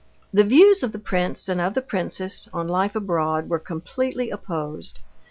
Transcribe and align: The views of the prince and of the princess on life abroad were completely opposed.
The 0.33 0.43
views 0.43 0.81
of 0.81 0.93
the 0.93 0.97
prince 0.97 1.47
and 1.47 1.61
of 1.61 1.75
the 1.75 1.81
princess 1.83 2.49
on 2.51 2.67
life 2.67 2.95
abroad 2.95 3.49
were 3.49 3.59
completely 3.59 4.31
opposed. 4.31 4.97